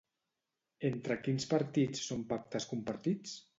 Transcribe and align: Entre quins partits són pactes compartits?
Entre 0.89 1.17
quins 1.27 1.45
partits 1.53 2.03
són 2.09 2.25
pactes 2.35 2.69
compartits? 2.75 3.39